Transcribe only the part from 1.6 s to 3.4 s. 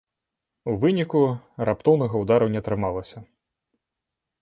раптоўнага ўдару не атрымалася.